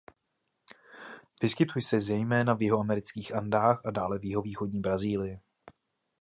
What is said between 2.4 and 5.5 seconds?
v jihoamerických Andách a dále v jihovýchodní Brazílii.